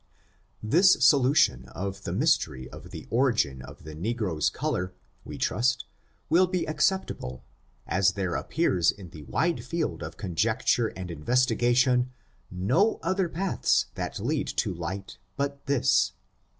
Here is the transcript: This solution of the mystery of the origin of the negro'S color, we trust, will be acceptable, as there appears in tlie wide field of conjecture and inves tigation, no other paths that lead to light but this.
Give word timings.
This 0.63 0.93
solution 0.99 1.65
of 1.67 2.05
the 2.05 2.11
mystery 2.11 2.67
of 2.67 2.89
the 2.89 3.05
origin 3.11 3.61
of 3.61 3.83
the 3.83 3.93
negro'S 3.93 4.49
color, 4.49 4.95
we 5.23 5.37
trust, 5.37 5.85
will 6.27 6.47
be 6.47 6.65
acceptable, 6.67 7.43
as 7.85 8.13
there 8.13 8.33
appears 8.33 8.89
in 8.91 9.11
tlie 9.11 9.27
wide 9.27 9.63
field 9.63 10.01
of 10.01 10.17
conjecture 10.17 10.87
and 10.87 11.11
inves 11.11 11.45
tigation, 11.55 12.07
no 12.49 12.97
other 13.03 13.29
paths 13.29 13.91
that 13.93 14.17
lead 14.19 14.47
to 14.47 14.73
light 14.73 15.19
but 15.37 15.63
this. 15.67 16.13